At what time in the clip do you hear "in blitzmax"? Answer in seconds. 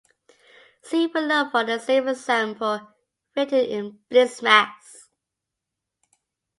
3.59-4.71